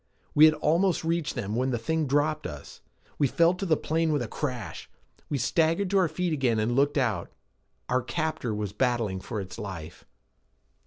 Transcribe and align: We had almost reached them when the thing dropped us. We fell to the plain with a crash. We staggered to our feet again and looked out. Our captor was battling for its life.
We 0.33 0.45
had 0.45 0.55
almost 0.55 1.03
reached 1.03 1.35
them 1.35 1.55
when 1.55 1.69
the 1.69 1.77
thing 1.77 2.07
dropped 2.07 2.47
us. 2.47 2.81
We 3.19 3.27
fell 3.27 3.53
to 3.53 3.67
the 3.67 3.77
plain 3.77 4.11
with 4.11 4.23
a 4.23 4.27
crash. 4.27 4.89
We 5.29 5.37
staggered 5.37 5.91
to 5.91 5.99
our 5.99 6.07
feet 6.07 6.33
again 6.33 6.57
and 6.57 6.75
looked 6.75 6.97
out. 6.97 7.29
Our 7.87 8.01
captor 8.01 8.51
was 8.55 8.73
battling 8.73 9.19
for 9.19 9.39
its 9.39 9.59
life. 9.59 10.07